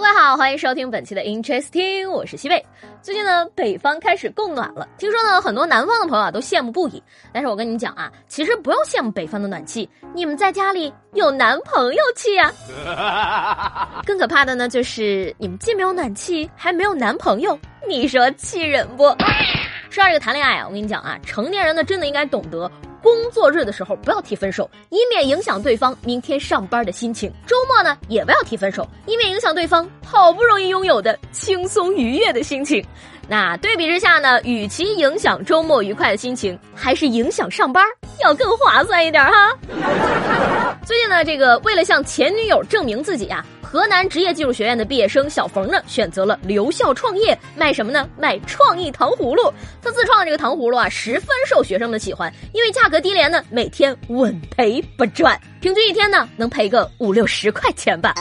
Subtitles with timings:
[0.00, 2.64] 各位好，欢迎收听本期的 Interesting，我是西贝。
[3.02, 7.02] 最近呢，北方开始供暖了，听说呢，很多南方的朋友啊都羡慕不已。
[7.34, 12.50] 但是我跟你讲啊，其实不用羡慕北方的暖气，你们在家里有男朋友气呀。
[14.06, 19.04] 更可怕的呢，就是你们既没有暖气，还没有男朋友，你说气人不？
[19.90, 22.70] 说到这个谈恋爱啊，我跟你讲啊，成年人呢真的应该懂得。
[23.02, 27.32] 工作日的时候不要提分手，以免影响对方明天上班的心情。
[27.46, 32.84] 周末呢也不要提分手，以免影响对方好不容易拥有的轻松愉悦的心情。
[33.28, 37.84] 那对比之下呢，与其影响周末愉快的心情，还是影响上班
[38.24, 39.56] 要更划算一点哈。
[40.84, 43.44] 最近呢，这个为了向前女友证明自己呀。
[43.70, 48.10] 河南职业技术学院的毕业生小冯呢，选择了留校创业，卖什么呢？
[48.18, 49.48] 卖创意糖葫芦。
[49.80, 58.14] 他自创的这个糖葫芦啊，十分受学生们的喜欢，因为价格低廉呢，每天稳赔不赚，平均一天呢能赔个五六十块钱吧。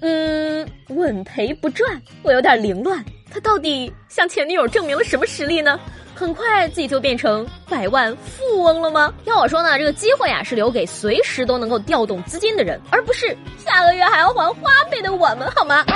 [0.00, 3.04] 嗯，稳赔不赚，我有点凌乱。
[3.30, 5.78] 他到底向前女友证明了什么实力呢？
[6.14, 9.12] 很快自己就变成百万富翁了吗？
[9.24, 15.84] 要我说呢，这个机会啊是留给随时都能够调动资金的人，而不是下个月还要还花呗的我们，好吗？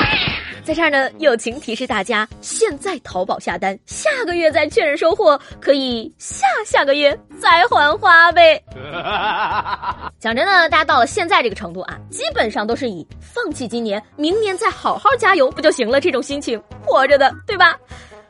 [0.65, 8.63] 在这儿呢，友情提示大家：现在淘宝下单，下个月再确认收货，可以下下个月再还花呗。
[10.21, 17.79] 讲真的，大家到了现在这个程度啊，基本上都是以放弃今年，明年再好好加油不就行了这种心情活着的，对吧？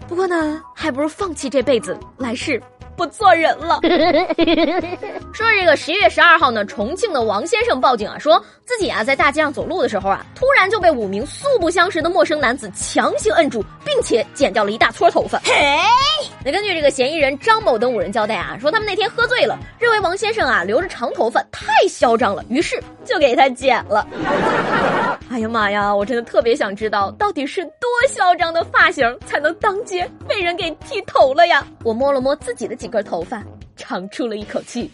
[0.08, 2.60] 不过呢，还不如放弃这辈子，来世
[2.96, 3.78] 不做人了。
[5.32, 15.38] 说这个十一月十二号呢，重庆的王先生报警啊，说自己啊在大街上走路的时候啊，突然就被五名素不相识的陌生男子强行摁住，并且剪掉了一大撮头发。
[15.44, 15.52] 嘿，
[16.42, 24.04] 那根据这个嫌疑人张某等五人交代啊，说他们那天喝醉了，认为王先生啊留着长头发太太嚣张了，于是就给他剪了。
[25.30, 31.64] 哎呀妈呀，我真的特别想知道，到底是多嚣张的发型才能当街被人给剃头了呀？
[31.84, 33.44] 我摸了摸自己的几根头发，
[33.76, 34.90] 长出了一口气。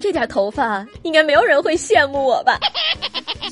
[0.00, 2.58] 这点头发，应该没有人会羡慕我吧？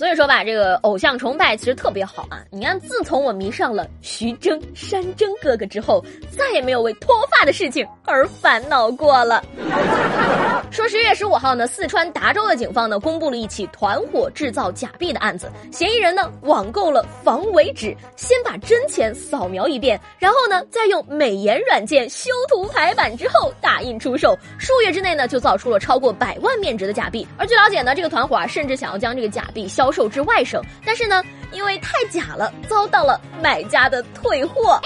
[0.00, 2.40] 所以说吧，这个偶像崇拜其实特别好啊！
[2.50, 9.44] 你看，自从我迷上了徐峥、山峥哥哥之后，再也没有为脱发的事情而烦恼过了。
[10.72, 27.28] 说十月十五号呢，四川达州的警方呢公布了一起团伙制造假币的案子，嫌疑人呢网购了防伪纸，先把真钱扫描一遍，然后呢再用美颜软件修图排版之后打印出售，数月之内呢就造出了超过百万面值的假币。
[27.36, 34.80] 而据了解呢，这个团伙啊甚至想要将这个假币销售至外省，但是呢因为太假了，遭到了买家的退货。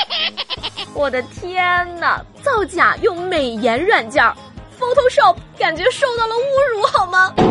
[0.95, 4.25] 我的天哪，造假用美颜软件。
[4.79, 6.41] Photoshop 感觉受到了侮
[6.73, 7.33] 辱，好吗？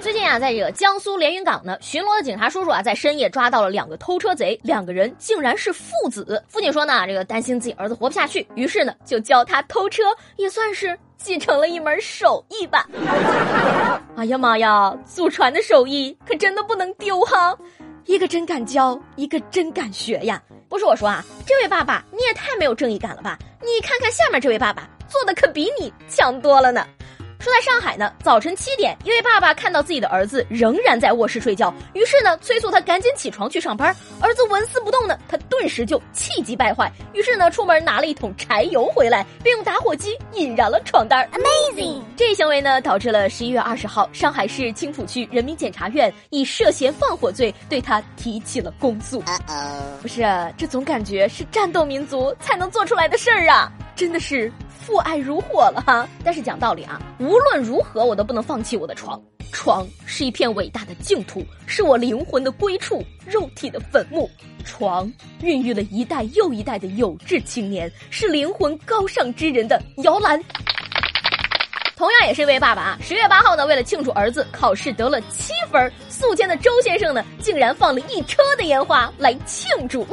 [0.00, 6.42] 最近啊，在这个江苏连云港呢，巡逻的警察叔叔啊，在深夜抓到了两个偷车贼，两个人竟然是父子。
[6.48, 10.04] 父亲说呢，这个担心自己儿子活不下去，于是呢，就教他偷车，
[10.36, 12.86] 也算是继承了一门手艺吧。
[14.16, 17.56] 哎呀妈呀，祖传的手艺可真的不能丢哈！
[18.06, 20.42] 一个真敢教，一个真敢学呀。
[20.68, 23.38] 不是我说啊，这位爸爸，你也太没有正义感了吧！
[23.60, 26.86] 你看看下面这位爸爸，做的可比你强多了呢。
[27.40, 33.96] 说在上海呢，早晨七点，一位爸爸看到自己的儿子仍然在卧室睡觉，于是呢，催促他赶紧起床去上班。
[34.20, 41.26] 儿子纹丝不动呢，他顿时就气急败坏，于是呢，出门拿了一桶柴油回来，并用打火机引燃了床单。
[41.30, 42.02] Amazing！
[42.14, 49.22] 这一行为呢，导致了十一月二十号，上海市青浦区人民检察院以涉嫌放火罪对他提起了公诉。
[50.02, 50.22] 不是，
[50.58, 53.72] 这总感觉是战斗民族才能做出来的事儿啊！
[53.96, 54.52] 真的是。
[54.80, 59.20] 父爱如火了哈，但是讲道理啊，无论如何我都不能放弃我的床。
[59.52, 64.30] 床是一片伟大的净土，是我灵魂的归处，肉体的坟墓。
[64.64, 65.12] 床
[65.42, 70.42] 孕育了一代又一代的有志青年，是灵魂高尚之人的摇篮。
[71.96, 80.06] 同样也是一位爸爸啊，十月八号呢，为了庆祝儿子考试得了七分，宿迁的周先生呢，竟然放了一车的烟花来庆祝。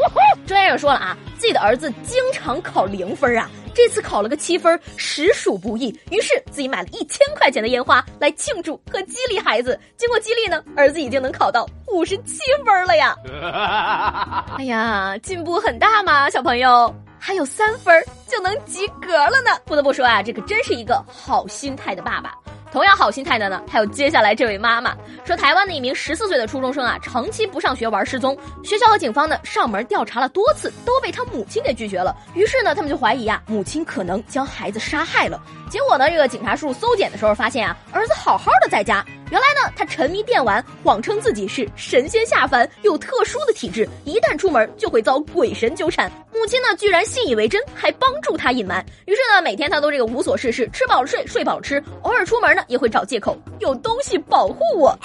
[0.45, 3.49] 周先生说了啊，自己的儿子经常考零分啊。
[3.77, 5.89] 这次考了个七分，实属不易。
[6.09, 9.79] 于是自己买了一千块钱的烟花来庆祝和激励孩子。
[9.95, 13.15] 经过激励呢，儿子已经能考到五十七分了呀！
[14.57, 19.51] 哎呀，进步很大嘛，小朋友，还有三分就能及格了呢。
[19.63, 22.33] 不得不说啊，这可真是一个好心态的爸爸。
[22.71, 32.15] 同样好心态的呢，还有接下来这位妈妈说，台湾的一名十四岁的初中生啊，长期不上学玩失踪，学校和警方呢上门调查了多次，都被他母亲给拒绝了。
[32.33, 35.41] 于是呢，他们就怀疑啊，母亲可能将孩子杀害了。
[35.69, 39.05] 结果呢，这个警察叔叔搜检的时候发现啊，儿子好好的在家。
[39.29, 46.11] 原来呢，他沉迷电玩，谎称自己是神仙下凡，有特殊的体质，一旦出门就会遭鬼神纠缠。
[46.33, 48.85] 母亲呢，居然信以为真，还帮助他隐瞒。
[49.05, 54.97] 于是呢，每天他都这个无所事事，吃饱了睡，睡饱了吃，偶尔出门呢，也会找借口有东西保护我。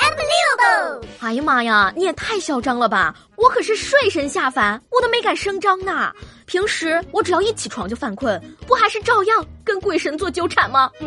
[1.21, 3.15] 哎呀妈呀，你也太嚣张了吧！
[3.37, 6.13] 我可是睡神下凡，我都没敢声张呢。
[6.47, 10.91] 平时我只要一起床就犯困，不还是照样跟鬼神做纠缠吗？
[10.99, 11.07] 不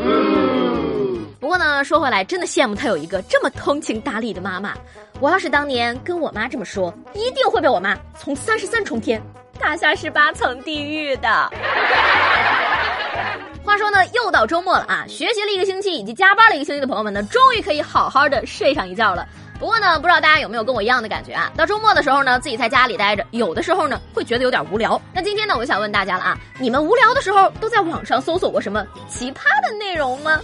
[1.55, 4.73] 过呢，说回来，真的羡慕他有一个这么通情达理的妈妈。
[5.21, 9.21] 我要是当年跟我妈这么说，一定会被我妈从三十三重天
[9.57, 11.29] 打下十八层地狱的。
[13.63, 15.05] 话说呢，又到周末了啊！
[15.07, 19.25] 学习了一个星期以及加班了一个星期的朋友们呢，终于可以好好的睡上一觉了。
[19.57, 21.49] 不过呢，不知道大家有没有跟我一样的感觉啊？
[21.55, 25.01] 到周末的时候呢，自己在家里待着，有的时候呢会觉得有点无聊。
[25.13, 30.41] 那今天呢，我就想问大家了啊，你们无聊的时候都在网上搜索过什么奇葩的内容吗？